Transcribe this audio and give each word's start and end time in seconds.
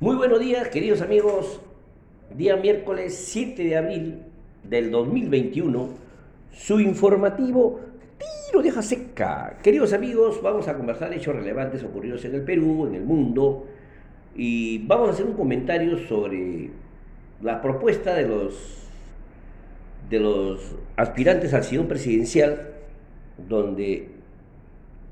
Muy 0.00 0.16
buenos 0.16 0.40
días, 0.40 0.66
queridos 0.68 1.02
amigos. 1.02 1.60
Día 2.34 2.56
miércoles 2.56 3.14
7 3.16 3.62
de 3.62 3.76
abril 3.76 4.22
del 4.64 4.90
2021, 4.90 5.90
su 6.54 6.80
informativo 6.80 7.80
Tiro 8.16 8.62
de 8.62 8.70
Seca. 8.80 9.58
Queridos 9.62 9.92
amigos, 9.92 10.40
vamos 10.40 10.68
a 10.68 10.74
conversar 10.78 11.12
hechos 11.12 11.36
relevantes 11.36 11.84
ocurridos 11.84 12.24
en 12.24 12.34
el 12.34 12.40
Perú, 12.40 12.86
en 12.86 12.94
el 12.94 13.04
mundo, 13.04 13.66
y 14.34 14.78
vamos 14.86 15.10
a 15.10 15.12
hacer 15.12 15.26
un 15.26 15.34
comentario 15.34 15.98
sobre 15.98 16.70
la 17.42 17.60
propuesta 17.60 18.14
de 18.14 18.26
los 18.26 18.88
de 20.08 20.18
los 20.18 20.76
aspirantes 20.96 21.52
al 21.52 21.62
sillón 21.62 21.88
presidencial, 21.88 22.70
donde 23.36 24.08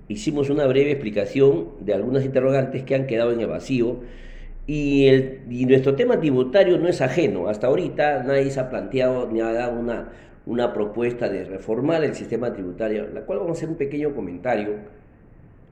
hicimos 0.09 0.49
una 0.49 0.67
breve 0.67 0.93
explicación 0.93 1.73
de 1.81 1.93
algunas 1.93 2.25
interrogantes 2.25 2.85
que 2.85 2.95
han 2.95 3.07
quedado 3.07 3.33
en 3.33 3.41
el 3.41 3.49
vacío 3.49 3.99
y, 4.71 5.65
nuestro 5.67 5.95
tema 5.95 6.21
tributario 6.21 6.77
no 6.79 6.89
es 6.89 7.01
ajeno. 7.01 7.49
Hasta 7.49 7.69
ahorita 7.69 8.23
nadie 8.23 8.51
se 8.51 8.61
ha 8.61 8.69
planteado 8.69 9.27
ni 9.27 9.41
ha 9.41 9.51
dado 9.51 9.81
una, 9.81 10.11
una 10.45 10.75
propuesta 10.75 11.31
de 11.31 11.45
reformar 11.45 12.05
el 12.05 12.15
sistema 12.15 12.53
tributario, 12.53 13.09
la 13.09 13.23
cual 13.23 13.39
vamos 13.39 13.57
a 13.57 13.59
hacer 13.59 13.71
un 13.71 13.77
pequeño 13.77 14.15
comentario. 14.15 14.75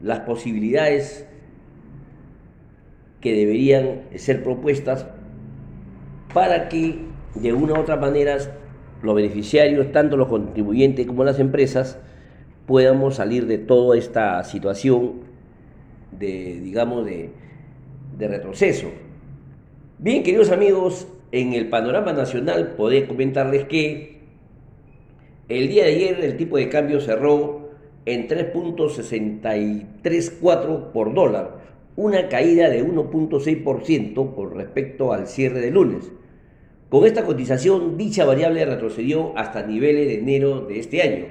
Las 0.01 0.21
posibilidades 0.21 1.29
que 3.21 3.35
deberían 3.35 4.05
ser 4.15 4.43
propuestas 4.43 5.07
para 6.33 6.71
que 6.71 7.01
de 7.35 7.53
una 7.53 7.75
u 7.75 7.81
otra 7.81 7.97
manera 7.97 8.39
los 9.03 9.15
beneficiarios, 9.15 9.93
tanto 9.93 10.17
los 10.17 10.29
contribuyentes 10.29 11.07
como 11.07 11.23
las 11.23 11.39
empresas, 11.39 11.99
podamos 12.67 13.17
salir 13.17 13.47
de 13.47 13.59
toda 13.59 13.99
esta 13.99 14.43
situación 14.45 15.21
de, 16.19 16.61
digamos, 16.63 17.05
de, 17.05 17.31
de 18.17 18.29
retroceso. 18.29 18.89
Bien, 19.99 20.23
queridos 20.23 20.51
amigos, 20.51 21.09
en 21.33 21.55
el 21.55 21.69
panorama 21.69 22.13
nacional 22.13 22.75
podés 22.77 23.09
comentarles 23.09 23.65
que 23.65 24.21
el 25.49 25.69
día 25.69 25.85
de 25.85 25.91
ayer 25.91 26.25
el 26.25 26.37
tipo 26.37 26.57
de 26.57 26.69
cambio 26.69 27.01
cerró 27.01 27.71
en 28.05 28.29
3.634 28.29 30.93
por 30.93 31.15
dólar, 31.15 31.65
una 31.97 32.29
caída 32.29 32.69
de 32.69 32.85
1.6% 32.85 34.35
con 34.35 34.55
respecto 34.55 35.13
al 35.13 35.27
cierre 35.27 35.61
de 35.61 35.71
lunes. 35.71 36.13
Con 36.89 37.05
esta 37.05 37.25
cotización, 37.25 37.97
dicha 37.97 38.25
variable 38.25 38.65
retrocedió 38.65 39.37
hasta 39.37 39.67
niveles 39.67 40.07
de 40.07 40.19
enero 40.19 40.61
de 40.63 40.79
este 40.79 41.03
año. 41.03 41.25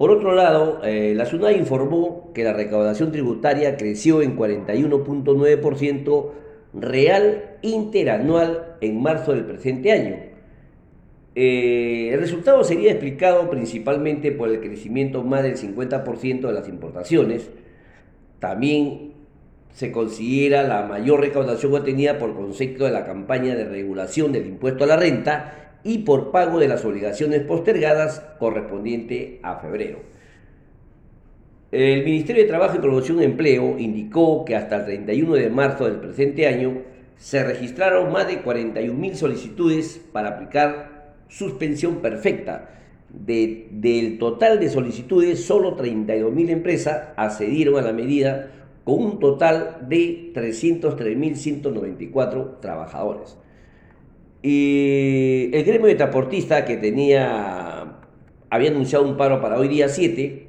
Por 0.00 0.10
otro 0.10 0.34
lado, 0.34 0.80
eh, 0.82 1.12
la 1.14 1.26
SUNAI 1.26 1.58
informó 1.58 2.30
que 2.32 2.42
la 2.42 2.54
recaudación 2.54 3.12
tributaria 3.12 3.76
creció 3.76 4.22
en 4.22 4.34
41.9% 4.34 6.30
real 6.72 7.58
interanual 7.60 8.76
en 8.80 9.02
marzo 9.02 9.34
del 9.34 9.44
presente 9.44 9.92
año. 9.92 10.16
Eh, 11.34 12.08
el 12.14 12.18
resultado 12.18 12.64
sería 12.64 12.92
explicado 12.92 13.50
principalmente 13.50 14.32
por 14.32 14.48
el 14.48 14.60
crecimiento 14.60 15.22
más 15.22 15.42
del 15.42 15.58
50% 15.58 16.46
de 16.46 16.52
las 16.54 16.66
importaciones. 16.66 17.50
También 18.38 19.12
se 19.74 19.92
considera 19.92 20.62
la 20.62 20.86
mayor 20.86 21.20
recaudación 21.20 21.74
obtenida 21.74 22.18
por 22.18 22.34
concepto 22.34 22.86
de 22.86 22.90
la 22.92 23.04
campaña 23.04 23.54
de 23.54 23.66
regulación 23.66 24.32
del 24.32 24.46
impuesto 24.46 24.84
a 24.84 24.86
la 24.86 24.96
renta 24.96 25.59
y 25.84 25.98
por 25.98 26.30
pago 26.30 26.58
de 26.58 26.68
las 26.68 26.84
obligaciones 26.84 27.42
postergadas 27.42 28.22
correspondiente 28.38 29.40
a 29.42 29.56
febrero. 29.56 29.98
El 31.72 32.04
Ministerio 32.04 32.42
de 32.42 32.48
Trabajo 32.48 32.76
y 32.76 32.80
Promoción 32.80 33.18
de 33.18 33.26
Empleo 33.26 33.78
indicó 33.78 34.44
que 34.44 34.56
hasta 34.56 34.76
el 34.76 34.84
31 34.84 35.34
de 35.34 35.50
marzo 35.50 35.84
del 35.84 36.00
presente 36.00 36.48
año 36.48 36.82
se 37.16 37.44
registraron 37.44 38.12
más 38.12 38.26
de 38.26 38.42
41.000 38.42 39.14
solicitudes 39.14 40.00
para 40.12 40.30
aplicar 40.30 41.14
suspensión 41.28 41.96
perfecta. 41.96 42.76
del 43.08 44.18
total 44.18 44.60
de 44.60 44.68
solicitudes, 44.68 45.44
solo 45.44 45.76
32.000 45.76 46.50
empresas 46.50 47.08
accedieron 47.16 47.76
a 47.76 47.82
la 47.82 47.92
medida 47.92 48.50
con 48.84 49.02
un 49.02 49.18
total 49.18 49.78
de 49.88 50.32
303.194 50.34 52.60
trabajadores. 52.60 53.36
Y 54.42 55.50
el 55.52 55.64
gremio 55.64 55.88
de 55.88 55.96
transportistas 55.96 56.62
que 56.64 56.76
tenía, 56.76 57.98
había 58.48 58.70
anunciado 58.70 59.04
un 59.06 59.16
paro 59.16 59.40
para 59.40 59.58
hoy 59.58 59.68
día 59.68 59.88
7, 59.88 60.46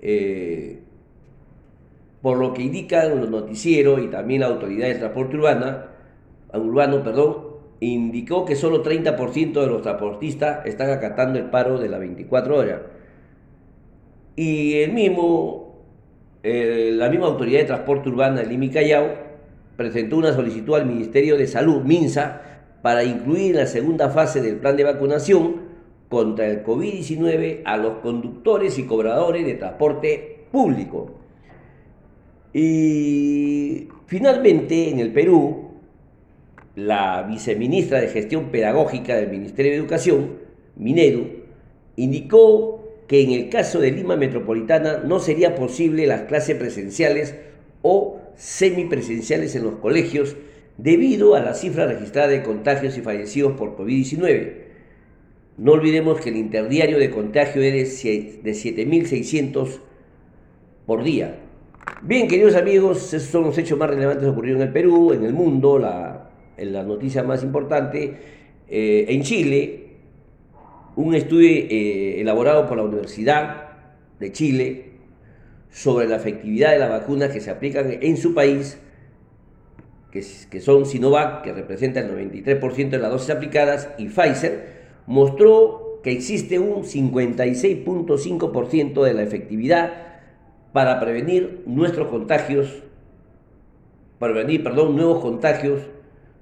eh, 0.00 0.78
por 2.22 2.38
lo 2.38 2.54
que 2.54 2.62
indican 2.62 3.20
los 3.20 3.30
noticieros 3.30 4.00
y 4.02 4.08
también 4.08 4.40
la 4.40 4.46
autoridad 4.46 4.88
de 4.88 4.94
transporte 4.94 5.36
urbana, 5.36 5.88
urbano, 6.54 7.02
perdón, 7.02 7.48
indicó 7.80 8.44
que 8.44 8.56
solo 8.56 8.82
30% 8.82 9.60
de 9.60 9.66
los 9.66 9.82
transportistas 9.82 10.64
están 10.66 10.90
acatando 10.90 11.38
el 11.38 11.50
paro 11.50 11.78
de 11.78 11.88
las 11.88 12.00
24 12.00 12.56
horas. 12.56 12.80
Y 14.36 14.74
el 14.80 14.92
mismo, 14.92 15.84
eh, 16.42 16.92
la 16.94 17.10
misma 17.10 17.26
autoridad 17.26 17.60
de 17.60 17.66
transporte 17.66 18.08
urbana, 18.08 18.40
el 18.40 18.50
IMI 18.50 18.70
Callao, 18.70 19.08
presentó 19.76 20.16
una 20.16 20.32
solicitud 20.32 20.74
al 20.74 20.86
Ministerio 20.86 21.36
de 21.36 21.46
Salud, 21.46 21.82
MINSA, 21.82 22.47
para 22.88 23.04
incluir 23.04 23.50
en 23.50 23.56
la 23.58 23.66
segunda 23.66 24.08
fase 24.08 24.40
del 24.40 24.56
plan 24.56 24.74
de 24.74 24.82
vacunación 24.82 25.56
contra 26.08 26.46
el 26.46 26.64
COVID-19 26.64 27.60
a 27.66 27.76
los 27.76 27.98
conductores 27.98 28.78
y 28.78 28.84
cobradores 28.84 29.44
de 29.44 29.56
transporte 29.56 30.46
público. 30.50 31.10
Y 32.54 33.88
finalmente, 34.06 34.88
en 34.88 35.00
el 35.00 35.12
Perú, 35.12 35.72
la 36.76 37.24
viceministra 37.24 38.00
de 38.00 38.08
Gestión 38.08 38.46
Pedagógica 38.46 39.16
del 39.16 39.28
Ministerio 39.28 39.72
de 39.72 39.76
Educación, 39.76 40.38
Minedu, 40.76 41.26
indicó 41.96 42.88
que 43.06 43.20
en 43.22 43.32
el 43.32 43.50
caso 43.50 43.80
de 43.80 43.90
Lima 43.90 44.16
Metropolitana 44.16 45.02
no 45.04 45.18
sería 45.18 45.54
posible 45.54 46.06
las 46.06 46.22
clases 46.22 46.56
presenciales 46.56 47.34
o 47.82 48.22
semipresenciales 48.34 49.54
en 49.56 49.64
los 49.64 49.74
colegios 49.74 50.36
debido 50.78 51.34
a 51.34 51.40
la 51.40 51.54
cifra 51.54 51.86
registrada 51.86 52.28
de 52.28 52.42
contagios 52.42 52.96
y 52.96 53.02
fallecidos 53.02 53.52
por 53.52 53.76
COVID-19. 53.76 54.52
No 55.58 55.72
olvidemos 55.72 56.20
que 56.20 56.30
el 56.30 56.36
interdiario 56.36 56.98
de 56.98 57.10
contagio 57.10 57.60
es 57.60 58.02
de 58.02 58.52
7.600 58.52 59.80
por 60.86 61.02
día. 61.02 61.40
Bien, 62.02 62.28
queridos 62.28 62.54
amigos, 62.54 63.12
esos 63.12 63.28
son 63.28 63.42
los 63.42 63.58
hechos 63.58 63.76
más 63.76 63.90
relevantes 63.90 64.28
ocurridos 64.28 64.60
en 64.60 64.68
el 64.68 64.72
Perú, 64.72 65.12
en 65.12 65.24
el 65.24 65.32
mundo, 65.32 65.78
la, 65.78 66.30
la 66.56 66.82
noticia 66.84 67.24
más 67.24 67.42
importante. 67.42 68.14
Eh, 68.68 69.06
en 69.08 69.22
Chile, 69.22 69.86
un 70.94 71.14
estudio 71.14 71.48
eh, 71.48 72.20
elaborado 72.20 72.68
por 72.68 72.76
la 72.76 72.84
Universidad 72.84 73.68
de 74.20 74.30
Chile 74.30 74.84
sobre 75.70 76.06
la 76.06 76.16
efectividad 76.16 76.70
de 76.70 76.78
las 76.78 76.90
vacunas 76.90 77.30
que 77.30 77.40
se 77.40 77.50
aplican 77.50 77.98
en 78.00 78.16
su 78.16 78.32
país 78.32 78.78
que, 80.10 80.22
son 80.60 80.86
Sinovac, 80.86 81.42
que 81.42 81.52
representa 81.52 82.00
el 82.00 82.10
93% 82.10 82.90
de 82.90 82.98
las 82.98 83.10
dosis 83.10 83.30
aplicadas, 83.30 83.90
y 83.98 84.08
Pfizer, 84.08 84.78
mostró 85.06 86.00
que 86.02 86.10
existe 86.12 86.58
un 86.58 86.84
56.5% 86.84 89.02
de 89.02 89.14
la 89.14 89.22
efectividad 89.22 89.92
para 90.72 91.00
prevenir 91.00 91.62
nuestros 91.66 92.08
contagios, 92.08 92.82
para 94.18 94.32
prevenir, 94.32 94.62
perdón, 94.62 94.96
nuevos 94.96 95.20
contagios 95.20 95.82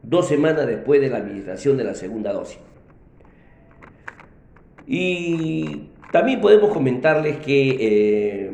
dos 0.03 0.29
semanas 0.29 0.67
después 0.67 1.01
de 1.01 1.09
la 1.11 1.19
administración 1.19 1.77
de 1.77 1.85
la 1.85 1.95
segunda 1.95 2.33
dosis. 2.33 2.59
Y 4.87 5.91
también 6.13 6.41
podemos 6.41 6.73
comentarles 6.73 7.39
que 7.39 7.77
eh, 7.81 8.51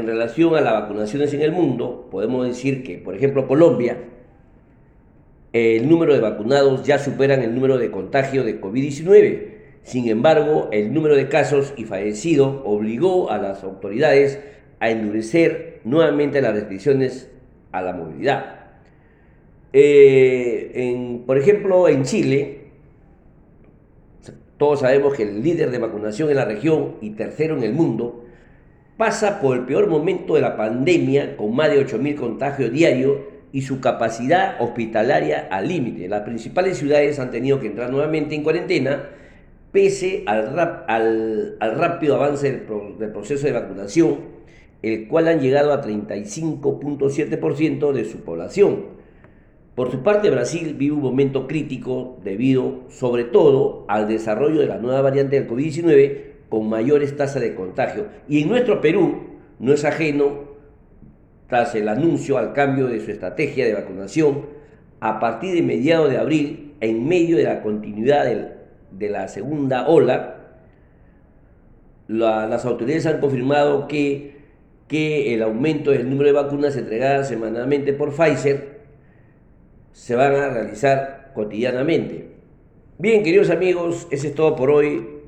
en 0.00 0.06
relación 0.06 0.54
a 0.56 0.60
las 0.60 0.72
vacunaciones 0.72 1.32
en 1.34 1.42
el 1.42 1.52
mundo, 1.52 2.08
podemos 2.10 2.46
decir 2.46 2.82
que, 2.82 2.98
por 2.98 3.14
ejemplo, 3.14 3.46
Colombia, 3.46 3.98
el 5.52 5.88
número 5.88 6.14
de 6.14 6.20
vacunados 6.20 6.84
ya 6.84 6.98
superan 6.98 7.42
el 7.42 7.54
número 7.54 7.78
de 7.78 7.90
contagio 7.90 8.44
de 8.44 8.60
COVID-19. 8.60 9.50
Sin 9.82 10.08
embargo, 10.08 10.68
el 10.72 10.92
número 10.92 11.16
de 11.16 11.28
casos 11.28 11.72
y 11.76 11.84
fallecidos 11.84 12.60
obligó 12.64 13.30
a 13.30 13.38
las 13.38 13.64
autoridades 13.64 14.40
a 14.78 14.90
endurecer 14.90 15.80
nuevamente 15.84 16.40
las 16.40 16.54
restricciones 16.54 17.30
a 17.72 17.82
la 17.82 17.92
movilidad. 17.92 18.60
Eh, 19.72 21.22
por 21.26 21.38
ejemplo, 21.38 21.88
en 21.88 22.04
Chile, 22.04 22.60
todos 24.56 24.80
sabemos 24.80 25.14
que 25.14 25.22
el 25.22 25.42
líder 25.42 25.70
de 25.70 25.78
vacunación 25.78 26.30
en 26.30 26.36
la 26.36 26.44
región 26.44 26.96
y 27.00 27.10
tercero 27.10 27.56
en 27.56 27.62
el 27.62 27.72
mundo, 27.72 28.19
pasa 29.00 29.40
por 29.40 29.56
el 29.56 29.64
peor 29.64 29.88
momento 29.88 30.34
de 30.34 30.42
la 30.42 30.58
pandemia 30.58 31.38
con 31.38 31.56
más 31.56 31.70
de 31.70 31.86
8.000 31.86 32.16
contagios 32.16 32.70
diarios 32.70 33.16
y 33.50 33.62
su 33.62 33.80
capacidad 33.80 34.60
hospitalaria 34.60 35.48
al 35.50 35.68
límite. 35.68 36.06
Las 36.06 36.20
principales 36.20 36.76
ciudades 36.76 37.18
han 37.18 37.30
tenido 37.30 37.60
que 37.60 37.68
entrar 37.68 37.90
nuevamente 37.90 38.34
en 38.34 38.42
cuarentena 38.42 39.08
pese 39.72 40.22
al, 40.26 40.54
rápido 41.78 42.16
avance 42.16 42.52
del, 42.52 42.98
del, 42.98 43.10
proceso 43.10 43.46
de 43.46 43.52
vacunación, 43.52 44.18
el 44.82 45.08
cual 45.08 45.28
han 45.28 45.40
llegado 45.40 45.72
a 45.72 45.82
35.7% 45.82 47.92
de 47.92 48.04
su 48.04 48.18
población. 48.18 48.84
Por 49.74 49.90
su 49.90 50.02
parte, 50.02 50.28
Brasil 50.28 50.74
vive 50.74 50.96
un 50.96 51.00
momento 51.00 51.46
crítico 51.46 52.18
debido 52.22 52.82
sobre 52.90 53.24
todo 53.24 53.86
al 53.88 54.08
desarrollo 54.08 54.60
de 54.60 54.66
la 54.66 54.76
nueva 54.76 55.00
variante 55.00 55.40
del 55.40 55.48
COVID-19 55.48 56.39
con 56.50 56.68
mayores 56.68 57.16
tasas 57.16 57.40
de 57.40 57.54
contagio. 57.54 58.08
Y 58.28 58.42
en 58.42 58.50
nuestro 58.50 58.82
Perú 58.82 59.38
no 59.58 59.72
es 59.72 59.86
ajeno 59.86 60.50
tras 61.48 61.74
el 61.74 61.88
anuncio 61.88 62.36
al 62.36 62.52
cambio 62.52 62.88
de 62.88 63.00
su 63.00 63.10
estrategia 63.10 63.64
de 63.64 63.74
vacunación 63.74 64.46
a 65.00 65.18
partir 65.18 65.54
de 65.54 65.62
mediados 65.62 66.10
de 66.10 66.18
abril, 66.18 66.74
en 66.80 67.08
medio 67.08 67.38
de 67.38 67.44
la 67.44 67.62
continuidad 67.62 68.26
de 68.90 69.08
la 69.08 69.28
segunda 69.28 69.88
ola, 69.88 70.36
las 72.08 72.64
autoridades 72.64 73.06
han 73.06 73.20
confirmado 73.20 73.88
que, 73.88 74.40
que 74.88 75.32
el 75.34 75.42
aumento 75.42 75.90
del 75.90 76.10
número 76.10 76.26
de 76.26 76.32
vacunas 76.32 76.76
entregadas 76.76 77.28
semanalmente 77.28 77.92
por 77.92 78.12
Pfizer 78.12 78.80
se 79.92 80.16
van 80.16 80.34
a 80.34 80.50
realizar 80.50 81.30
cotidianamente. 81.34 82.30
Bien, 82.98 83.22
queridos 83.22 83.50
amigos, 83.50 84.08
eso 84.10 84.26
es 84.26 84.34
todo 84.34 84.56
por 84.56 84.70
hoy 84.70 85.19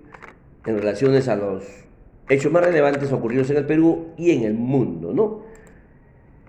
en 0.67 0.77
relaciones 0.77 1.29
a 1.29 1.37
los 1.37 1.65
hechos 2.29 2.53
más 2.53 2.65
relevantes 2.65 3.13
ocurridos 3.13 3.51
en 3.51 3.59
el 3.59 3.67
Perú 3.67 4.09
y 4.17 4.31
en 4.31 4.45
el 4.45 4.55
mundo, 4.55 5.13
¿no? 5.13 5.43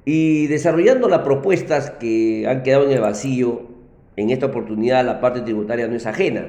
Y 0.06 0.48
desarrollando 0.48 1.08
las 1.08 1.20
propuestas 1.20 1.92
que 1.92 2.46
han 2.48 2.64
quedado 2.64 2.86
en 2.86 2.92
el 2.92 3.02
vacío, 3.02 3.68
en 4.16 4.30
esta 4.30 4.48
oportunidad 4.48 5.06
la 5.06 5.20
parte 5.20 5.42
tributaria 5.42 5.88
no 5.88 5.96
es 5.96 6.06
ajena. 6.06 6.46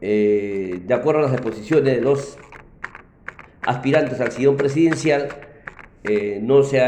Eh, 0.00 0.80
de 0.84 0.94
acuerdo 0.94 1.20
a 1.20 1.24
las 1.24 1.32
exposiciones 1.32 1.96
de 1.96 2.00
los 2.00 2.36
aspirantes 3.62 4.20
al 4.20 4.32
sillón 4.32 4.56
presidencial, 4.56 5.28
eh, 6.02 6.40
no, 6.42 6.62
se 6.62 6.82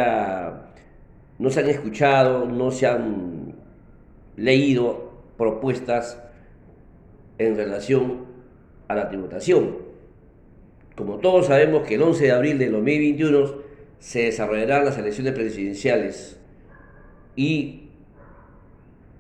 no 1.38 1.50
se 1.50 1.60
han 1.60 1.68
escuchado, 1.68 2.46
no 2.46 2.70
se 2.70 2.86
han 2.86 3.54
leído 4.36 5.12
propuestas 5.36 6.22
en 7.38 7.56
relación 7.56 8.35
a 8.88 8.94
la 8.94 9.08
tributación. 9.08 9.76
Como 10.96 11.18
todos 11.18 11.46
sabemos 11.46 11.86
que 11.86 11.96
el 11.96 12.02
11 12.02 12.24
de 12.24 12.32
abril 12.32 12.58
de 12.58 12.70
2021 12.70 13.54
se 13.98 14.24
desarrollarán 14.24 14.84
las 14.84 14.98
elecciones 14.98 15.32
presidenciales 15.32 16.38
y 17.34 17.90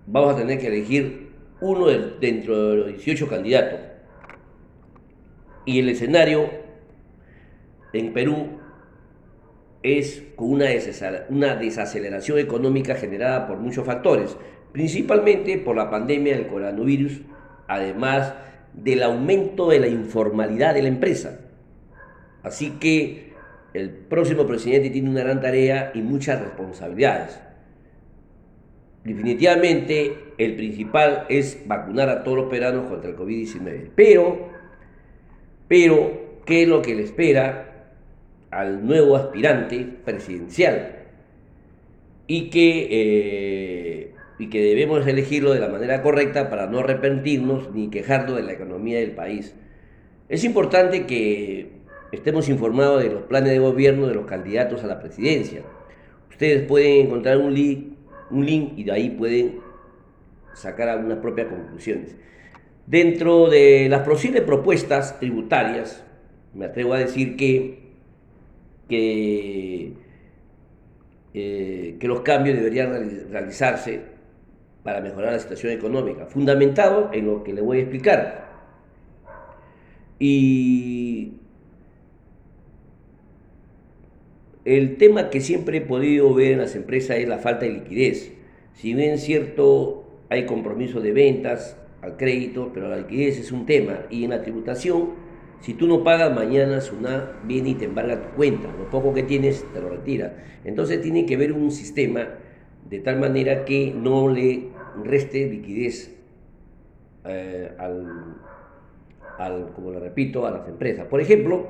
vamos 0.06 0.34
a 0.34 0.38
tener 0.38 0.58
que 0.58 0.68
elegir 0.68 1.30
uno 1.60 1.86
dentro 1.86 2.70
de 2.70 2.76
los 2.76 2.86
18 2.88 3.28
candidatos. 3.28 3.80
Y 5.64 5.80
el 5.80 5.88
escenario 5.88 6.48
en 7.92 8.12
Perú 8.12 8.60
es 9.82 10.22
con 10.36 10.48
una, 10.48 10.66
una 11.28 11.56
desaceleración 11.56 12.38
económica 12.38 12.94
generada 12.94 13.46
por 13.46 13.58
muchos 13.58 13.84
factores, 13.84 14.36
principalmente 14.72 15.58
por 15.58 15.76
la 15.76 15.90
pandemia 15.90 16.36
del 16.36 16.46
coronavirus, 16.46 17.20
además 17.68 18.34
del 18.76 19.02
aumento 19.02 19.70
de 19.70 19.80
la 19.80 19.88
informalidad 19.88 20.74
de 20.74 20.82
la 20.82 20.88
empresa. 20.88 21.40
Así 22.42 22.72
que 22.78 23.32
el 23.74 23.90
próximo 23.90 24.46
presidente 24.46 24.90
tiene 24.90 25.10
una 25.10 25.20
gran 25.20 25.40
tarea 25.40 25.90
y 25.94 26.00
muchas 26.00 26.40
responsabilidades. 26.40 27.40
Definitivamente 29.04 30.32
el 30.38 30.56
principal 30.56 31.26
es 31.28 31.62
vacunar 31.66 32.08
a 32.08 32.24
todos 32.24 32.38
los 32.38 32.46
peruanos 32.48 32.88
contra 32.88 33.10
el 33.10 33.16
COVID-19. 33.16 33.90
Pero, 33.94 34.48
pero, 35.68 36.40
¿qué 36.44 36.62
es 36.62 36.68
lo 36.68 36.82
que 36.82 36.94
le 36.94 37.04
espera 37.04 37.94
al 38.50 38.84
nuevo 38.84 39.16
aspirante 39.16 39.86
presidencial? 40.04 41.04
Y 42.26 42.50
que, 42.50 42.88
eh, 42.90 43.85
y 44.38 44.48
que 44.48 44.62
debemos 44.62 45.06
elegirlo 45.06 45.52
de 45.52 45.60
la 45.60 45.68
manera 45.68 46.02
correcta 46.02 46.50
para 46.50 46.66
no 46.66 46.80
arrepentirnos 46.80 47.72
ni 47.72 47.88
quejarnos 47.88 48.36
de 48.36 48.42
la 48.42 48.52
economía 48.52 48.98
del 48.98 49.12
país. 49.12 49.54
Es 50.28 50.44
importante 50.44 51.06
que 51.06 51.70
estemos 52.12 52.48
informados 52.48 53.02
de 53.02 53.10
los 53.10 53.22
planes 53.22 53.50
de 53.50 53.58
gobierno 53.58 54.06
de 54.06 54.14
los 54.14 54.26
candidatos 54.26 54.84
a 54.84 54.86
la 54.86 55.00
presidencia. 55.00 55.62
Ustedes 56.30 56.66
pueden 56.66 57.06
encontrar 57.06 57.38
un 57.38 57.54
link, 57.54 57.94
un 58.30 58.44
link 58.44 58.72
y 58.76 58.84
de 58.84 58.92
ahí 58.92 59.10
pueden 59.10 59.60
sacar 60.52 60.88
algunas 60.88 61.18
propias 61.18 61.48
conclusiones. 61.48 62.14
Dentro 62.86 63.48
de 63.48 63.88
las 63.88 64.06
posibles 64.06 64.42
propuestas 64.42 65.18
tributarias, 65.18 66.04
me 66.54 66.66
atrevo 66.66 66.94
a 66.94 66.98
decir 66.98 67.36
que, 67.36 67.78
que, 68.88 69.92
eh, 71.34 71.96
que 71.98 72.08
los 72.08 72.20
cambios 72.20 72.56
deberían 72.56 72.92
realizarse 73.30 74.15
para 74.86 75.02
mejorar 75.02 75.32
la 75.32 75.38
situación 75.38 75.72
económica, 75.72 76.24
fundamentado 76.24 77.10
en 77.12 77.26
lo 77.26 77.44
que 77.44 77.52
le 77.52 77.60
voy 77.60 77.78
a 77.78 77.80
explicar. 77.82 78.46
Y 80.18 81.34
El 84.66 84.96
tema 84.96 85.30
que 85.30 85.40
siempre 85.40 85.78
he 85.78 85.80
podido 85.80 86.34
ver 86.34 86.50
en 86.50 86.58
las 86.58 86.74
empresas 86.74 87.18
es 87.18 87.28
la 87.28 87.38
falta 87.38 87.66
de 87.66 87.72
liquidez. 87.72 88.32
Si 88.74 88.94
bien 88.94 89.16
cierto, 89.18 90.04
hay 90.28 90.44
compromiso 90.44 91.00
de 91.00 91.12
ventas 91.12 91.76
al 92.02 92.16
crédito, 92.16 92.72
pero 92.74 92.88
la 92.88 92.96
liquidez 92.96 93.38
es 93.38 93.52
un 93.52 93.64
tema. 93.64 94.00
Y 94.10 94.24
en 94.24 94.30
la 94.30 94.42
tributación, 94.42 95.10
si 95.60 95.74
tú 95.74 95.86
no 95.86 96.02
pagas 96.02 96.34
mañana, 96.34 96.80
SUNA 96.80 97.42
viene 97.44 97.70
y 97.70 97.74
te 97.74 97.84
embarga 97.84 98.20
tu 98.20 98.34
cuenta. 98.34 98.68
Lo 98.76 98.90
poco 98.90 99.14
que 99.14 99.22
tienes 99.22 99.64
te 99.72 99.80
lo 99.80 99.88
retira. 99.88 100.36
Entonces 100.64 101.00
tiene 101.00 101.26
que 101.26 101.36
haber 101.36 101.52
un 101.52 101.70
sistema 101.70 102.26
de 102.90 102.98
tal 102.98 103.20
manera 103.20 103.64
que 103.64 103.94
no 103.96 104.28
le 104.28 104.64
reste 105.04 105.46
liquidez 105.48 106.14
eh, 107.24 107.72
al, 107.78 108.36
como 109.74 109.90
le 109.90 110.00
repito, 110.00 110.46
a 110.46 110.50
las 110.50 110.68
empresas. 110.68 111.06
Por 111.06 111.20
ejemplo, 111.20 111.68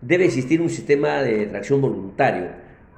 debe 0.00 0.24
existir 0.24 0.60
un 0.60 0.70
sistema 0.70 1.22
de 1.22 1.46
tracción 1.46 1.80
voluntario. 1.80 2.48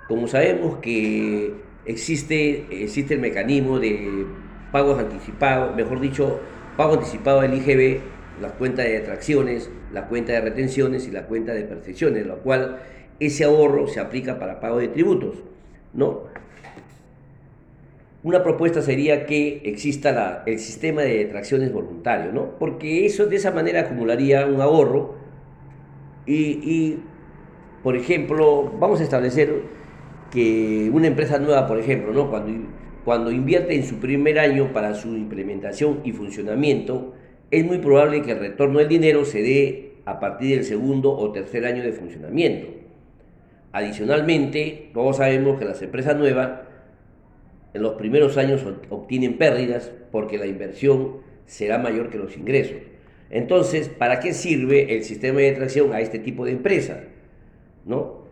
Como 0.08 0.26
sabemos 0.26 0.78
que 0.78 1.54
existe, 1.84 2.66
existe 2.84 3.14
el 3.14 3.20
mecanismo 3.20 3.78
de 3.78 4.26
pagos 4.72 4.98
anticipados, 4.98 5.74
mejor 5.76 6.00
dicho, 6.00 6.40
pago 6.76 6.94
anticipado 6.94 7.40
del 7.40 7.54
IGB, 7.54 8.00
las 8.40 8.52
cuentas 8.52 8.86
de 8.86 9.00
tracciones, 9.00 9.70
la 9.92 10.06
cuenta 10.06 10.32
de 10.32 10.40
retenciones 10.40 11.08
y 11.08 11.10
la 11.10 11.26
cuenta 11.26 11.52
de 11.52 11.64
percepciones, 11.64 12.26
lo 12.26 12.38
cual 12.38 12.78
ese 13.20 13.44
ahorro 13.44 13.88
se 13.88 14.00
aplica 14.00 14.38
para 14.38 14.60
pago 14.60 14.78
de 14.78 14.88
tributos, 14.88 15.36
¿no? 15.92 16.24
Una 18.28 18.42
propuesta 18.42 18.82
sería 18.82 19.24
que 19.24 19.62
exista 19.64 20.42
el 20.44 20.58
sistema 20.58 21.00
de 21.00 21.24
tracciones 21.24 21.72
voluntario, 21.72 22.30
¿no? 22.30 22.58
Porque 22.58 23.06
eso 23.06 23.24
de 23.24 23.36
esa 23.36 23.52
manera 23.52 23.80
acumularía 23.80 24.44
un 24.44 24.60
ahorro 24.60 25.14
y, 26.26 26.98
por 27.82 27.96
ejemplo, 27.96 28.70
vamos 28.78 29.00
a 29.00 29.04
establecer 29.04 29.62
que 30.30 30.90
una 30.92 31.06
empresa 31.06 31.38
nueva, 31.38 31.66
por 31.66 31.78
ejemplo, 31.78 32.12
¿no? 32.12 32.28
cuando, 32.28 32.68
cuando 33.02 33.32
invierte 33.32 33.74
en 33.74 33.84
su 33.84 33.96
primer 33.96 34.38
año 34.38 34.74
para 34.74 34.92
su 34.92 35.16
implementación 35.16 36.00
y 36.04 36.12
funcionamiento, 36.12 37.14
es 37.50 37.64
muy 37.64 37.78
probable 37.78 38.20
que 38.20 38.32
el 38.32 38.40
retorno 38.40 38.80
del 38.80 38.88
dinero 38.88 39.24
se 39.24 39.40
dé 39.40 39.92
a 40.04 40.20
partir 40.20 40.54
del 40.54 40.66
segundo 40.66 41.16
o 41.16 41.32
tercer 41.32 41.64
año 41.64 41.82
de 41.82 41.92
funcionamiento. 41.92 42.66
Adicionalmente, 43.72 44.90
todos 44.92 45.16
sabemos 45.16 45.58
que 45.58 45.64
las 45.64 45.80
empresas 45.80 46.14
nuevas 46.14 46.68
en 47.78 47.84
los 47.84 47.94
primeros 47.94 48.36
años 48.36 48.64
obtienen 48.90 49.38
pérdidas 49.38 49.90
porque 50.10 50.36
la 50.36 50.46
inversión 50.46 51.18
será 51.46 51.78
mayor 51.78 52.10
que 52.10 52.18
los 52.18 52.36
ingresos. 52.36 52.76
Entonces, 53.30 53.88
¿para 53.88 54.20
qué 54.20 54.34
sirve 54.34 54.96
el 54.96 55.04
sistema 55.04 55.40
de 55.40 55.52
tracción 55.52 55.92
a 55.92 56.00
este 56.00 56.18
tipo 56.18 56.44
de 56.44 56.52
empresa? 56.52 57.04
¿No? 57.84 58.24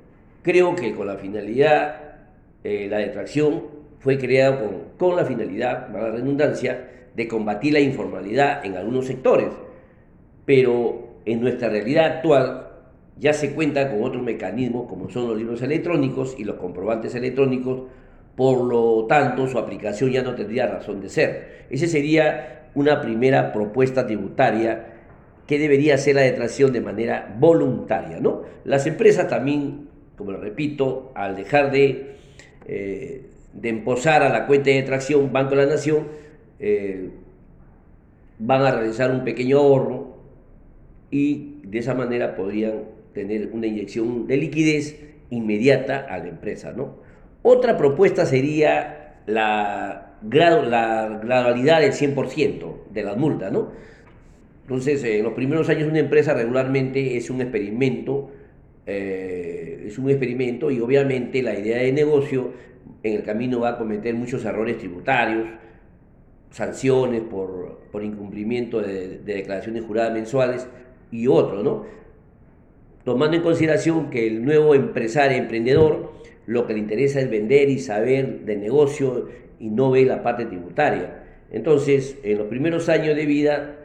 Creo 0.42 0.74
que 0.74 0.94
con 0.94 1.06
la 1.06 1.16
finalidad, 1.16 2.18
eh, 2.64 2.88
la 2.90 2.98
detracción 2.98 3.62
fue 4.00 4.18
creada 4.18 4.60
con, 4.60 4.70
con 4.98 5.16
la 5.16 5.24
finalidad, 5.24 5.92
para 5.92 6.08
la 6.08 6.16
redundancia, 6.16 6.90
de 7.14 7.28
combatir 7.28 7.72
la 7.72 7.80
informalidad 7.80 8.64
en 8.64 8.76
algunos 8.76 9.06
sectores. 9.06 9.48
Pero 10.44 11.20
en 11.24 11.40
nuestra 11.40 11.68
realidad 11.68 12.16
actual 12.16 12.68
ya 13.18 13.32
se 13.32 13.54
cuenta 13.54 13.90
con 13.90 14.02
otros 14.02 14.22
mecanismos 14.22 14.88
como 14.88 15.08
son 15.08 15.28
los 15.28 15.38
libros 15.38 15.62
electrónicos 15.62 16.34
y 16.38 16.44
los 16.44 16.56
comprobantes 16.56 17.14
electrónicos, 17.14 17.82
por 18.36 18.64
lo 18.64 19.06
tanto 19.06 19.48
su 19.48 19.58
aplicación 19.58 20.12
ya 20.12 20.22
no 20.22 20.34
tendría 20.34 20.66
razón 20.66 21.00
de 21.00 21.08
ser. 21.08 21.66
Ese 21.70 21.88
sería 21.88 22.68
una 22.74 23.00
primera 23.00 23.52
propuesta 23.52 24.06
tributaria 24.06 24.92
que 25.46 25.58
debería 25.58 25.96
ser 25.96 26.16
la 26.16 26.22
detracción 26.22 26.72
de 26.72 26.82
manera 26.82 27.34
voluntaria. 27.38 28.20
¿no? 28.20 28.42
Las 28.64 28.86
empresas 28.86 29.28
también, 29.28 29.88
como 30.16 30.32
lo 30.32 30.40
repito, 30.40 31.12
al 31.14 31.34
dejar 31.34 31.70
de, 31.70 32.16
eh, 32.66 33.26
de 33.54 33.70
a 33.70 34.28
la 34.28 34.46
cuenta 34.46 34.70
de 34.70 34.76
detracción 34.76 35.32
Banco 35.32 35.50
de 35.50 35.56
la 35.56 35.66
Nación, 35.66 36.08
eh, 36.58 37.10
van 38.38 38.62
a 38.62 38.70
realizar 38.70 39.10
un 39.10 39.24
pequeño 39.24 39.58
ahorro 39.58 40.16
y 41.10 41.62
de 41.64 41.78
esa 41.78 41.94
manera 41.94 42.36
podrían 42.36 42.82
tener 43.14 43.48
una 43.52 43.66
inyección 43.66 44.26
de 44.26 44.36
liquidez 44.36 45.00
inmediata 45.30 46.00
a 46.00 46.18
la 46.18 46.28
empresa. 46.28 46.74
¿no? 46.76 47.05
Otra 47.48 47.76
propuesta 47.76 48.26
sería 48.26 49.20
la 49.26 50.06
la 50.30 51.20
gradualidad 51.22 51.80
del 51.80 51.92
100% 51.92 52.90
de 52.90 53.02
las 53.04 53.16
multas, 53.16 53.52
¿no? 53.52 53.70
Entonces, 54.62 55.04
en 55.04 55.22
los 55.22 55.34
primeros 55.34 55.68
años 55.68 55.88
una 55.88 56.00
empresa 56.00 56.34
regularmente 56.34 57.16
es 57.16 57.30
un 57.30 57.40
experimento, 57.40 58.30
eh, 58.84 59.84
es 59.86 59.96
un 59.96 60.10
experimento 60.10 60.70
y 60.70 60.80
obviamente 60.80 61.40
la 61.42 61.56
idea 61.56 61.78
de 61.78 61.92
negocio 61.92 62.50
en 63.04 63.14
el 63.14 63.22
camino 63.22 63.60
va 63.60 63.70
a 63.70 63.78
cometer 63.78 64.12
muchos 64.14 64.44
errores 64.44 64.78
tributarios, 64.78 65.46
sanciones 66.50 67.22
por, 67.22 67.82
por 67.92 68.02
incumplimiento 68.02 68.80
de, 68.80 69.18
de, 69.18 69.34
declaraciones 69.34 69.84
juradas 69.84 70.12
mensuales 70.12 70.66
y 71.12 71.28
otros, 71.28 71.62
¿no? 71.62 71.84
Tomando 73.04 73.36
en 73.36 73.42
consideración 73.44 74.10
que 74.10 74.26
el 74.26 74.44
nuevo 74.44 74.74
empresario, 74.74 75.38
emprendedor, 75.38 76.15
lo 76.46 76.66
que 76.66 76.74
le 76.74 76.80
interesa 76.80 77.20
es 77.20 77.30
vender 77.30 77.68
y 77.68 77.78
saber 77.78 78.40
de 78.40 78.56
negocio 78.56 79.28
y 79.58 79.68
no 79.68 79.90
ve 79.90 80.04
la 80.04 80.22
parte 80.22 80.46
tributaria. 80.46 81.22
Entonces, 81.50 82.18
en 82.22 82.38
los 82.38 82.46
primeros 82.48 82.88
años 82.88 83.16
de 83.16 83.26
vida, 83.26 83.76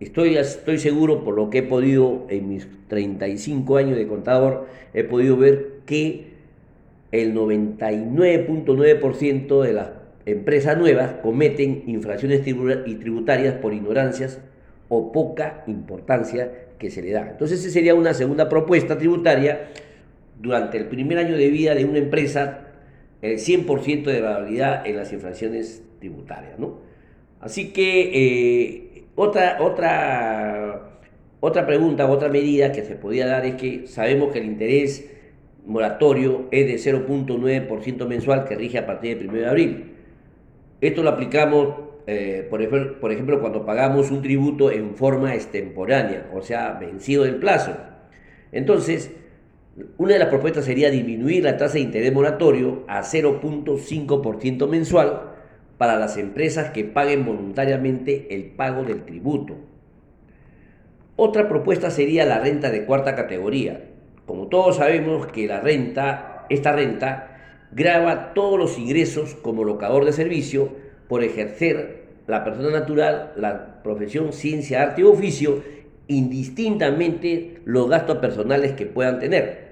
estoy, 0.00 0.36
estoy 0.36 0.78
seguro, 0.78 1.24
por 1.24 1.34
lo 1.34 1.50
que 1.50 1.58
he 1.58 1.62
podido 1.62 2.26
en 2.28 2.48
mis 2.48 2.68
35 2.88 3.76
años 3.76 3.96
de 3.96 4.06
contador, 4.06 4.66
he 4.94 5.04
podido 5.04 5.36
ver 5.36 5.78
que 5.86 6.28
el 7.10 7.34
99.9% 7.34 9.62
de 9.62 9.72
las 9.72 9.90
empresas 10.26 10.76
nuevas 10.76 11.12
cometen 11.22 11.84
infracciones 11.86 12.46
y 12.46 12.94
tributarias 12.94 13.54
por 13.54 13.72
ignorancias 13.72 14.40
o 14.88 15.12
poca 15.12 15.64
importancia 15.66 16.52
que 16.78 16.90
se 16.90 17.02
le 17.02 17.12
da. 17.12 17.30
Entonces, 17.30 17.60
esa 17.60 17.70
sería 17.70 17.94
una 17.94 18.14
segunda 18.14 18.48
propuesta 18.48 18.98
tributaria 18.98 19.68
durante 20.40 20.78
el 20.78 20.86
primer 20.86 21.18
año 21.18 21.36
de 21.36 21.48
vida 21.48 21.74
de 21.74 21.84
una 21.84 21.98
empresa 21.98 22.68
el 23.22 23.38
100% 23.38 24.04
de 24.04 24.20
variabilidad 24.20 24.86
en 24.86 24.96
las 24.96 25.12
infracciones 25.12 25.82
tributarias. 25.98 26.58
¿no? 26.58 26.78
Así 27.40 27.72
que 27.72 28.10
eh, 28.14 29.04
otra, 29.14 29.58
otra, 29.60 31.00
otra 31.40 31.66
pregunta, 31.66 32.08
otra 32.08 32.28
medida 32.28 32.72
que 32.72 32.82
se 32.82 32.94
podía 32.94 33.26
dar 33.26 33.44
es 33.44 33.56
que 33.56 33.86
sabemos 33.86 34.32
que 34.32 34.38
el 34.38 34.46
interés 34.46 35.10
moratorio 35.66 36.46
es 36.50 36.84
de 36.84 36.92
0.9% 36.92 38.06
mensual 38.06 38.44
que 38.44 38.56
rige 38.56 38.78
a 38.78 38.86
partir 38.86 39.18
del 39.18 39.28
1 39.28 39.38
de 39.38 39.46
abril. 39.46 39.84
Esto 40.80 41.02
lo 41.02 41.10
aplicamos, 41.10 41.74
eh, 42.06 42.46
por, 42.48 42.62
ejemplo, 42.62 43.00
por 43.00 43.12
ejemplo, 43.12 43.40
cuando 43.40 43.66
pagamos 43.66 44.10
un 44.10 44.22
tributo 44.22 44.70
en 44.70 44.94
forma 44.94 45.34
extemporánea, 45.34 46.30
o 46.32 46.40
sea, 46.40 46.72
vencido 46.80 47.24
el 47.24 47.36
plazo. 47.36 47.76
Entonces, 48.52 49.10
una 49.96 50.14
de 50.14 50.18
las 50.18 50.28
propuestas 50.28 50.64
sería 50.64 50.90
disminuir 50.90 51.44
la 51.44 51.56
tasa 51.56 51.74
de 51.74 51.80
interés 51.80 52.12
moratorio 52.12 52.84
a 52.88 53.02
0.5% 53.02 54.68
mensual 54.68 55.22
para 55.76 55.98
las 55.98 56.16
empresas 56.16 56.70
que 56.70 56.84
paguen 56.84 57.24
voluntariamente 57.24 58.34
el 58.34 58.46
pago 58.46 58.82
del 58.82 59.04
tributo. 59.04 59.54
Otra 61.16 61.48
propuesta 61.48 61.90
sería 61.90 62.24
la 62.24 62.40
renta 62.40 62.70
de 62.70 62.84
cuarta 62.84 63.14
categoría. 63.14 63.84
Como 64.26 64.48
todos 64.48 64.76
sabemos 64.76 65.26
que 65.28 65.46
la 65.46 65.60
renta, 65.60 66.46
esta 66.48 66.72
renta, 66.72 67.36
graba 67.72 68.34
todos 68.34 68.58
los 68.58 68.78
ingresos 68.78 69.34
como 69.34 69.64
locador 69.64 70.04
de 70.04 70.12
servicio 70.12 70.70
por 71.08 71.22
ejercer 71.22 72.08
la 72.26 72.44
persona 72.44 72.70
natural 72.70 73.32
la 73.36 73.82
profesión, 73.82 74.32
ciencia, 74.32 74.82
arte 74.82 75.02
o 75.02 75.12
oficio, 75.12 75.62
indistintamente 76.08 77.60
los 77.64 77.88
gastos 77.88 78.18
personales 78.18 78.72
que 78.72 78.86
puedan 78.86 79.18
tener. 79.18 79.67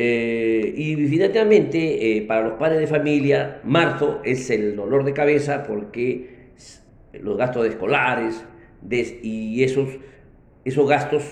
Eh, 0.00 0.74
y 0.76 0.94
finalmente, 1.08 2.18
eh, 2.18 2.22
para 2.22 2.42
los 2.42 2.52
padres 2.52 2.78
de 2.78 2.86
familia, 2.86 3.60
marzo 3.64 4.20
es 4.22 4.48
el 4.48 4.76
dolor 4.76 5.04
de 5.04 5.12
cabeza 5.12 5.64
porque 5.64 6.52
los 7.14 7.36
gastos 7.36 7.66
escolares 7.66 8.44
y 8.88 9.64
esos, 9.64 9.88
esos 10.64 10.88
gastos 10.88 11.24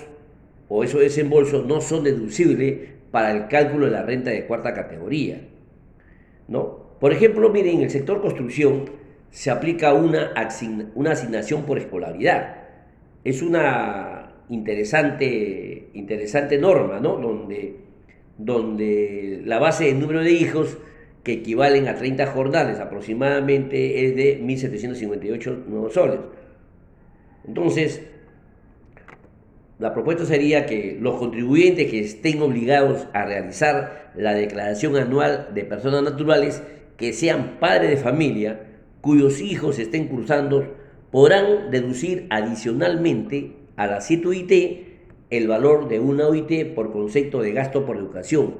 o 0.67 0.83
esos 0.83 0.99
desembolsos 0.99 1.65
no 1.65 1.79
son 1.79 2.03
deducibles 2.03 2.89
para 3.09 3.31
el 3.31 3.47
cálculo 3.47 3.85
de 3.85 3.93
la 3.93 4.03
renta 4.03 4.31
de 4.31 4.45
cuarta 4.45 4.73
categoría. 4.73 5.47
¿no? 6.49 6.97
Por 6.99 7.13
ejemplo, 7.13 7.49
miren, 7.49 7.77
en 7.77 7.83
el 7.83 7.89
sector 7.89 8.19
construcción 8.19 8.89
se 9.29 9.49
aplica 9.49 9.93
una, 9.93 10.31
una 10.93 11.11
asignación 11.11 11.63
por 11.63 11.77
escolaridad. 11.77 12.65
Es 13.23 13.41
una 13.41 14.33
interesante, 14.49 15.87
interesante 15.93 16.57
norma, 16.57 16.99
¿no? 16.99 17.15
Donde 17.15 17.86
donde 18.37 19.41
la 19.45 19.59
base 19.59 19.85
del 19.85 19.99
número 19.99 20.21
de 20.21 20.31
hijos 20.31 20.77
que 21.23 21.33
equivalen 21.33 21.87
a 21.87 21.95
30 21.95 22.27
jornales 22.27 22.79
aproximadamente 22.79 24.05
es 24.05 24.15
de 24.15 24.41
1.758 24.41 25.65
nuevos 25.65 25.93
soles. 25.93 26.19
Entonces, 27.45 28.01
la 29.79 29.93
propuesta 29.93 30.25
sería 30.25 30.65
que 30.65 30.97
los 30.99 31.17
contribuyentes 31.17 31.91
que 31.91 31.99
estén 31.99 32.41
obligados 32.41 33.07
a 33.13 33.25
realizar 33.25 34.11
la 34.15 34.33
declaración 34.33 34.95
anual 34.95 35.49
de 35.53 35.65
personas 35.65 36.03
naturales, 36.03 36.63
que 36.97 37.13
sean 37.13 37.59
padres 37.59 37.89
de 37.91 37.97
familia, 37.97 38.67
cuyos 39.01 39.39
hijos 39.39 39.77
estén 39.79 40.07
cursando, 40.07 40.75
podrán 41.11 41.71
deducir 41.71 42.25
adicionalmente 42.29 43.51
a 43.75 43.87
la 43.87 44.01
CITUIT 44.01 44.86
el 45.29 45.47
valor 45.47 45.87
de 45.89 45.99
una 45.99 46.27
OIT 46.27 46.73
por 46.73 46.91
concepto 46.91 47.41
de 47.41 47.51
gasto 47.51 47.85
por 47.85 47.97
educación, 47.97 48.55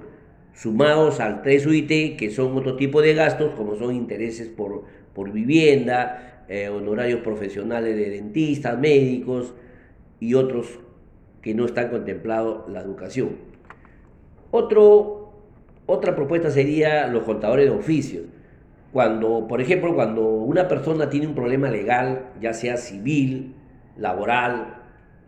sumados 0.53 1.19
al 1.19 1.41
3 1.41 1.65
UIT, 1.65 2.17
que 2.17 2.29
son 2.31 2.57
otro 2.57 2.75
tipo 2.75 3.01
de 3.01 3.13
gastos, 3.13 3.53
como 3.55 3.75
son 3.75 3.95
intereses 3.95 4.50
por, 4.50 4.83
por 5.13 5.31
vivienda, 5.31 6.45
eh, 6.50 6.69
honorarios 6.69 7.21
profesionales 7.21 7.95
de 7.95 8.09
dentistas, 8.09 8.77
médicos 8.79 9.53
y 10.19 10.33
otros 10.33 10.79
que 11.41 11.53
no 11.53 11.65
están 11.65 11.89
contemplados 11.89 12.69
la 12.69 12.81
educación. 12.81 13.38
Otro, 14.51 15.31
otra 15.86 16.15
propuesta 16.15 16.50
sería 16.50 17.07
los 17.07 17.24
contadores 17.24 17.65
de 17.65 17.75
oficios. 17.75 18.24
Cuando, 18.91 19.47
por 19.47 19.62
ejemplo, 19.62 19.93
cuando 19.93 20.25
una 20.25 20.67
persona 20.67 21.09
tiene 21.09 21.27
un 21.27 21.36
problema 21.36 21.69
legal, 21.69 22.29
ya 22.41 22.53
sea 22.53 22.77
civil, 22.77 23.53
laboral, 23.97 24.76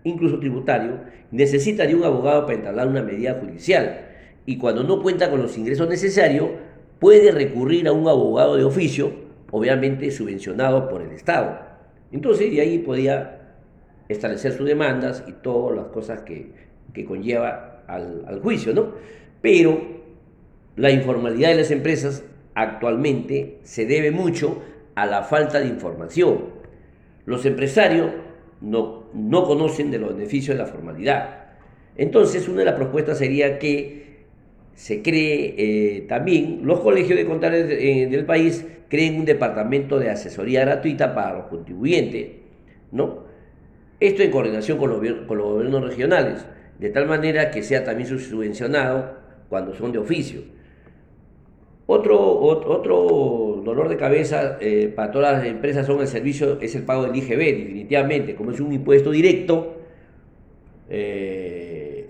incluso 0.04 0.40
tributario, 0.40 1.00
necesita 1.32 1.86
de 1.86 1.96
un 1.96 2.04
abogado 2.04 2.46
para 2.46 2.58
entablar 2.58 2.88
una 2.88 3.04
medida 3.04 3.36
judicial 3.36 4.08
y 4.46 4.58
cuando 4.58 4.84
no 4.84 5.02
cuenta 5.02 5.30
con 5.30 5.42
los 5.42 5.58
ingresos 5.58 5.88
necesarios, 5.88 6.50
puede 7.00 7.32
recurrir 7.32 7.88
a 7.88 7.92
un 7.92 8.08
abogado 8.08 8.56
de 8.56 8.64
oficio, 8.64 9.12
obviamente 9.52 10.10
subvencionado 10.12 10.90
por 10.90 11.02
el 11.02 11.12
Estado. 11.12 11.60
Entonces, 12.12 12.52
de 12.52 12.62
ahí 12.62 12.80
podía 12.80 13.58
establecer 14.08 14.54
sus 14.54 14.66
demandas 14.66 15.24
y 15.28 15.34
todas 15.34 15.76
las 15.78 15.86
cosas 15.88 16.22
que, 16.22 16.52
que 16.94 17.06
conlleva 17.06 17.84
al, 17.88 18.26
al 18.28 18.40
juicio, 18.42 18.74
¿no? 18.74 18.94
Pero 19.42 19.80
la 20.76 20.92
informalidad 20.92 21.50
de 21.50 21.56
las 21.56 21.72
empresas 21.72 22.24
actualmente 22.56 23.60
se 23.64 23.86
debe 23.86 24.12
mucho 24.12 24.62
a 24.96 25.06
la 25.06 25.24
falta 25.24 25.60
de 25.60 25.68
información. 25.68 26.46
Los 27.26 27.46
empresarios 27.46 28.12
no, 28.62 28.99
no 29.14 29.46
conocen 29.46 29.92
de 29.92 30.00
los 30.00 30.16
beneficios 30.16 30.58
de 30.58 30.64
la 30.64 30.70
formalidad. 30.70 31.46
Entonces, 31.98 32.48
una 32.48 32.60
de 32.60 32.66
las 32.66 32.76
propuestas 32.76 33.18
sería 33.18 33.60
que 33.60 34.00
se 34.74 35.02
cree 35.02 35.56
eh, 35.58 36.02
también, 36.08 36.62
los 36.64 36.80
colegios 36.80 37.18
de 37.20 37.26
contadores 37.26 37.68
del 37.68 38.26
país 38.26 38.66
creen 38.88 39.20
un 39.20 39.26
departamento 39.26 40.00
de 40.00 40.10
asesoría 40.10 40.62
gratuita 40.62 41.14
para 41.14 41.38
los 41.38 41.48
contribuyentes, 41.48 42.30
¿no? 42.92 43.26
Esto 44.00 44.24
en 44.24 44.32
coordinación 44.32 44.78
con 44.78 44.90
los, 44.90 45.26
con 45.28 45.38
los 45.38 45.48
gobiernos 45.48 45.84
regionales, 45.84 46.46
de 46.80 46.90
tal 46.90 47.08
manera 47.08 47.52
que 47.52 47.62
sea 47.62 47.84
también 47.84 48.08
subvencionado 48.08 49.18
cuando 49.50 49.76
son 49.76 49.92
de 49.92 50.00
oficio. 50.00 50.42
Otro, 51.86 52.40
otro 52.40 53.49
dolor 53.64 53.90
de 53.90 53.98
cabeza 53.98 54.58
eh, 54.62 54.92
para 54.94 55.12
todas 55.12 55.38
las 55.38 55.46
empresas 55.46 55.86
son 55.86 56.02
el 56.02 56.08
servicio, 56.08 56.60
es 56.62 56.76
el 56.76 56.84
pago 56.84 57.04
del 57.04 57.16
IGB, 57.16 57.38
definitivamente, 57.38 58.36
como 58.36 58.52
es 58.52 58.60
un 58.60 58.74
impuesto 58.74 59.12
directo, 59.12 59.78
eh, 60.90 62.08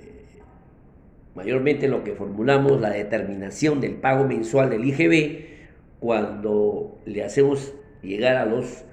mayormente 1.36 1.88
lo 1.88 2.04
que 2.04 2.14
formulamos, 2.14 2.80
la 2.82 2.90
determinación 2.90 3.82
del 3.82 3.96
pago 3.96 4.26
mensual 4.26 4.70
del 4.70 4.86
IGB, 4.86 5.46
cuando 6.00 7.00
le 7.06 7.24
hacemos 7.24 7.74
llegar 8.02 8.38
a 8.38 8.46
los, 8.46 8.86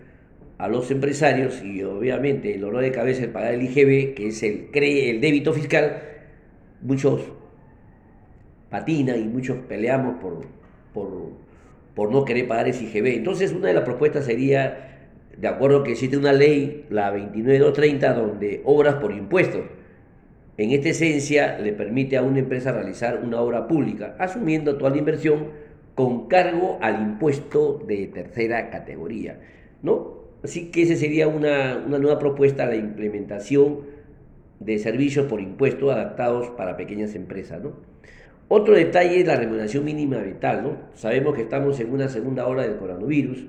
a 0.59 0.69
los 0.69 0.91
empresarios, 0.91 1.63
y 1.63 1.83
obviamente 1.83 2.55
el 2.55 2.61
dolor 2.61 2.83
de 2.83 2.93
cabeza 2.93 3.23
es 3.23 3.29
pagar 3.29 3.55
el 3.55 3.63
IGB, 3.63 4.15
que 4.15 4.29
es 4.29 4.43
el, 4.43 4.71
el 4.73 5.21
débito 5.21 5.53
fiscal, 5.53 6.03
muchos 6.83 7.23
patinan 8.71 9.21
y 9.21 9.25
muchos 9.25 9.59
peleamos 9.69 10.17
por 10.21 10.57
por, 10.97 11.33
no 12.05 12.25
querer 12.25 12.47
pagar 12.47 12.69
ese 12.69 12.85
IGB. 12.85 13.07
Entonces, 13.17 13.53
una 13.53 13.69
de 13.69 13.75
las 13.75 13.85
propuestas 13.85 14.27
sería, 14.27 15.09
de 15.37 15.49
acuerdo 15.49 15.83
que 15.83 15.93
existe 15.93 16.17
una 16.17 16.33
ley, 16.33 16.85
la 16.91 17.11
29230, 17.11 18.13
donde 18.13 18.61
obras 18.65 18.97
por 18.97 19.13
impuestos. 19.13 19.63
En 20.59 20.71
esta 20.71 20.91
esencia 20.91 21.59
le 21.59 21.73
permite 21.73 22.17
a 22.17 22.23
una 22.23 22.39
empresa 22.39 22.73
realizar 22.73 23.21
una 23.25 23.41
obra 23.41 23.67
pública, 23.67 24.15
asumiendo 24.19 24.77
toda 24.77 24.91
la 24.91 24.99
inversión 24.99 25.49
con 25.95 26.29
cargo 26.29 26.79
al 26.83 27.01
impuesto 27.01 27.83
de 27.87 28.07
tercera 28.07 28.71
categoría, 28.71 29.41
¿no? 29.83 30.17
Así 30.45 30.71
que 30.71 30.83
esa 30.83 30.95
sería 30.97 31.27
una, 31.27 31.83
una 31.87 31.99
nueva 31.99 32.19
propuesta 32.19 32.67
la 32.67 32.77
implementación 32.77 33.81
de 34.61 34.79
servicios 34.79 35.27
por 35.27 35.41
impuestos 35.41 35.93
adaptados 35.93 36.51
para 36.51 36.77
pequeñas 36.77 37.15
empresas, 37.15 37.63
¿no? 37.63 37.73
Otro 38.49 38.77
detalle 38.77 39.21
es 39.21 39.27
la 39.27 39.37
remuneración 39.37 39.85
mínima 39.85 40.19
vital, 40.19 40.63
¿no? 40.63 40.77
Sabemos 40.95 41.35
que 41.35 41.43
estamos 41.43 41.81
en 41.81 41.91
una 41.91 42.09
segunda 42.09 42.47
ola 42.47 42.63
del 42.63 42.77
coronavirus 42.77 43.45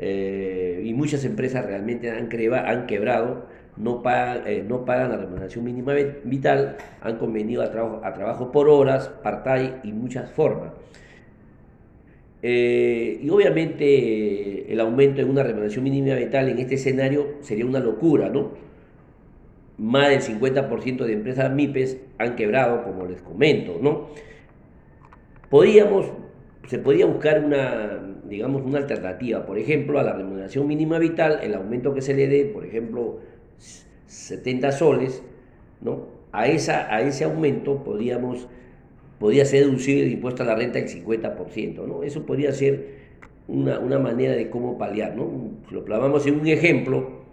eh, 0.00 0.82
y 0.84 0.92
muchas 0.92 1.24
empresas 1.24 1.64
realmente 1.64 2.10
han, 2.10 2.28
han 2.66 2.86
quebrado, 2.86 3.46
no 3.76 4.02
pagan, 4.02 4.42
eh, 4.46 4.64
no 4.66 4.84
pagan 4.84 5.10
la 5.10 5.18
remuneración 5.18 5.64
mínima 5.64 5.94
vital, 6.24 6.76
han 7.00 7.16
convenido 7.18 7.62
a, 7.62 7.70
trabajo, 7.70 8.00
a 8.04 8.12
trabajo 8.12 8.50
por 8.50 8.68
horas, 8.68 9.08
part-time 9.22 9.74
y 9.84 9.92
muchas 9.92 10.30
formas. 10.32 10.72
Eh, 12.42 13.20
y 13.22 13.30
obviamente 13.30 14.70
el 14.70 14.80
aumento 14.80 15.22
en 15.22 15.30
una 15.30 15.44
remuneración 15.44 15.84
mínima 15.84 16.14
vital 16.16 16.48
en 16.48 16.58
este 16.58 16.74
escenario 16.74 17.36
sería 17.40 17.64
una 17.66 17.78
locura, 17.78 18.28
¿no? 18.28 18.50
Más 19.76 20.08
del 20.08 20.20
50% 20.20 21.04
de 21.04 21.12
empresas 21.12 21.50
MIPES 21.52 21.98
han 22.18 22.36
quebrado, 22.36 22.84
como 22.84 23.06
les 23.06 23.20
comento, 23.20 23.78
¿no? 23.80 24.08
Podríamos, 25.50 26.06
se 26.68 26.78
podría 26.78 27.06
buscar 27.06 27.44
una, 27.44 28.00
digamos, 28.28 28.62
una 28.62 28.78
alternativa, 28.78 29.44
por 29.44 29.58
ejemplo, 29.58 29.98
a 29.98 30.02
la 30.02 30.12
remuneración 30.12 30.66
mínima 30.66 30.98
vital, 30.98 31.40
el 31.42 31.54
aumento 31.54 31.92
que 31.92 32.02
se 32.02 32.14
le 32.14 32.28
dé, 32.28 32.44
por 32.44 32.64
ejemplo, 32.64 33.18
70 34.06 34.72
soles, 34.72 35.22
¿no? 35.80 36.06
A, 36.32 36.46
esa, 36.46 36.92
a 36.94 37.00
ese 37.02 37.24
aumento 37.24 37.82
podríamos, 37.84 38.48
podría 39.18 39.44
ser 39.44 39.64
deducido 39.64 40.02
el 40.02 40.12
impuesto 40.12 40.42
a 40.44 40.46
la 40.46 40.54
renta 40.54 40.78
del 40.78 40.88
50%, 40.88 41.86
¿no? 41.86 42.02
Eso 42.02 42.24
podría 42.24 42.52
ser 42.52 42.94
una, 43.48 43.78
una 43.78 43.98
manera 43.98 44.34
de 44.34 44.50
cómo 44.50 44.78
paliar, 44.78 45.16
¿no? 45.16 45.30
Si 45.68 45.74
lo 45.74 45.84
clavamos 45.84 46.26
en 46.26 46.40
un 46.40 46.46
ejemplo, 46.46 47.24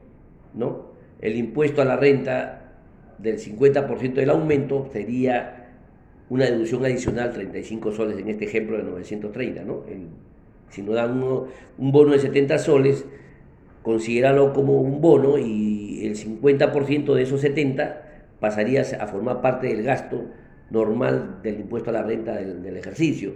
¿no? 0.53 0.90
El 1.21 1.35
impuesto 1.35 1.81
a 1.81 1.85
la 1.85 1.95
renta 1.95 2.73
del 3.17 3.37
50% 3.37 4.13
del 4.13 4.29
aumento 4.29 4.89
sería 4.91 5.69
una 6.29 6.45
deducción 6.45 6.83
adicional, 6.85 7.31
35 7.33 7.91
soles 7.91 8.17
en 8.17 8.29
este 8.29 8.45
ejemplo 8.45 8.77
de 8.77 8.83
930, 8.83 9.63
¿no? 9.63 9.83
si 10.69 10.81
nos 10.81 10.95
dan 10.95 11.21
un 11.21 11.91
bono 11.91 12.13
de 12.13 12.19
70 12.19 12.57
soles, 12.57 13.05
considéralo 13.81 14.53
como 14.53 14.79
un 14.81 15.01
bono 15.01 15.37
y 15.37 16.05
el 16.05 16.15
50% 16.15 17.13
de 17.13 17.21
esos 17.21 17.41
70 17.41 18.01
pasaría 18.39 18.81
a 18.81 19.07
formar 19.07 19.41
parte 19.41 19.67
del 19.67 19.83
gasto 19.83 20.25
normal 20.69 21.39
del 21.43 21.59
impuesto 21.59 21.89
a 21.89 21.93
la 21.93 22.03
renta 22.03 22.35
del, 22.35 22.77
ejercicio. 22.77 23.33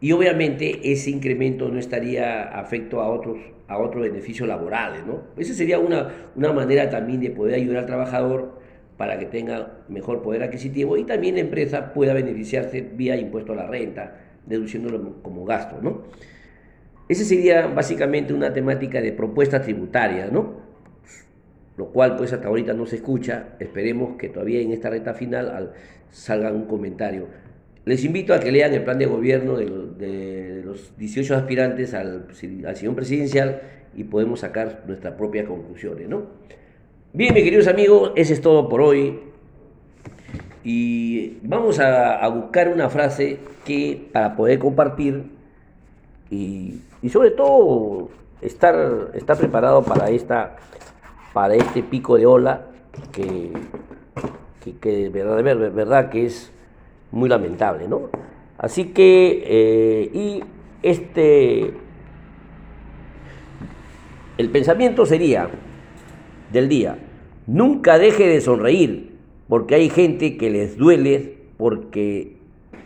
Y 0.00 0.12
obviamente 0.12 0.92
ese 0.92 1.10
incremento 1.10 1.68
no 1.68 1.78
estaría 1.78 2.42
afecto 2.42 3.00
a 3.00 3.08
otros, 3.08 3.38
a 3.66 3.78
otros 3.78 4.02
beneficios 4.02 4.46
laborales, 4.46 5.06
¿no? 5.06 5.22
Esa 5.36 5.54
sería 5.54 5.78
una, 5.78 6.08
una 6.34 6.52
manera 6.52 6.90
también 6.90 7.20
de 7.20 7.30
poder 7.30 7.54
ayudar 7.54 7.78
al 7.78 7.86
trabajador 7.86 8.60
para 8.96 9.18
que 9.18 9.26
tenga 9.26 9.78
mejor 9.88 10.22
poder 10.22 10.42
adquisitivo 10.42 10.96
y 10.96 11.04
también 11.04 11.34
la 11.34 11.42
empresa 11.42 11.92
pueda 11.92 12.14
beneficiarse 12.14 12.80
vía 12.80 13.16
impuesto 13.16 13.52
a 13.52 13.56
la 13.56 13.66
renta, 13.66 14.16
deduciéndolo 14.46 15.22
como 15.22 15.44
gasto, 15.44 15.78
¿no? 15.82 16.02
Esa 17.08 17.24
sería 17.24 17.66
básicamente 17.68 18.34
una 18.34 18.52
temática 18.52 19.00
de 19.00 19.12
propuesta 19.12 19.62
tributaria, 19.62 20.28
¿no? 20.30 20.66
Lo 21.76 21.86
cual 21.86 22.16
pues 22.16 22.32
hasta 22.32 22.48
ahorita 22.48 22.72
no 22.72 22.86
se 22.86 22.96
escucha, 22.96 23.50
esperemos 23.60 24.16
que 24.16 24.28
todavía 24.28 24.60
en 24.60 24.72
esta 24.72 24.90
recta 24.90 25.14
final 25.14 25.72
salga 26.10 26.50
un 26.50 26.64
comentario. 26.64 27.28
Les 27.86 28.04
invito 28.04 28.34
a 28.34 28.40
que 28.40 28.50
lean 28.50 28.74
el 28.74 28.82
plan 28.82 28.98
de 28.98 29.06
gobierno 29.06 29.56
de, 29.56 30.60
los 30.64 30.92
18 30.98 31.36
aspirantes 31.36 31.94
al, 31.94 32.26
al 32.66 32.76
sillón 32.76 32.96
presidencial 32.96 33.62
y 33.94 34.02
podemos 34.02 34.40
sacar 34.40 34.82
nuestras 34.88 35.14
propias 35.14 35.46
conclusiones, 35.46 36.08
¿no? 36.08 36.24
Bien, 37.12 37.32
mis 37.32 37.44
queridos 37.44 37.68
amigos, 37.68 38.10
eso 38.16 38.32
es 38.32 38.40
todo 38.40 38.68
por 38.68 38.80
hoy. 38.82 39.20
Y 40.64 41.38
vamos 41.42 41.78
a, 41.78 42.26
buscar 42.26 42.68
una 42.70 42.90
frase 42.90 43.38
que 43.64 44.08
para 44.12 44.34
poder 44.34 44.58
compartir 44.58 45.22
y, 46.28 46.80
sobre 47.08 47.30
todo 47.30 48.10
estar, 48.42 49.12
estar 49.14 49.38
preparado 49.38 49.84
para, 49.84 50.10
esta, 50.10 50.56
para 51.32 51.54
este 51.54 51.84
pico 51.84 52.16
de 52.16 52.26
ola 52.26 52.66
que, 53.12 53.52
que, 54.80 55.08
verdad, 55.08 55.70
verdad 55.72 56.10
que 56.10 56.26
es 56.26 56.52
muy 57.16 57.28
lamentable, 57.28 57.88
¿no? 57.88 58.10
Así 58.58 58.86
que, 58.86 59.42
eh, 59.46 60.10
y 60.14 60.44
este, 60.82 61.72
el 64.38 64.50
pensamiento 64.50 65.04
sería 65.04 65.48
del 66.52 66.68
día, 66.68 66.98
Nunca 67.46 67.98
deje 67.98 68.26
de 68.26 68.40
sonreír, 68.40 69.12
porque 69.48 69.76
hay 69.76 69.88
gente 69.88 70.36
que 70.36 70.50
les 70.50 70.76
duele, 70.76 71.38
porque 71.56 72.36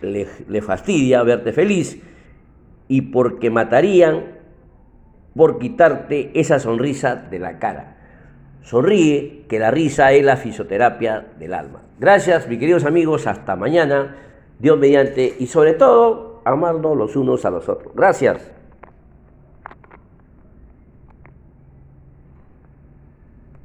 le, 0.03 0.61
fastidia 0.61 1.23
verte 1.23 1.53
feliz 1.53 1.99
y 2.87 3.03
porque 3.03 3.49
matarían 3.49 4.39
por 5.35 5.59
quitarte 5.59 6.31
esa 6.35 6.59
sonrisa 6.59 7.17
de 7.17 7.39
la 7.39 7.59
cara. 7.59 7.97
Sonríe, 8.63 9.47
que 9.49 9.59
la 9.59 9.71
risa 9.71 10.13
es 10.13 10.25
la 10.25 10.37
fisioterapia 10.37 11.27
del 11.39 11.55
alma. 11.55 11.83
Gracias, 11.99 12.49
mis 12.49 12.59
queridos 12.59 12.85
amigos, 12.85 13.27
hasta 13.27 13.57
mañana, 13.57 14.17
Dios 14.59 14.79
mediante, 14.79 15.35
y 15.39 15.47
sobre 15.47 15.75
todo, 15.75 16.43
amarnos 16.45 16.97
los 16.97 17.17
unos 17.17 17.45
a 17.45 17.51
los 17.51 17.69
otros. 17.69 17.95
Gracias. 17.95 18.60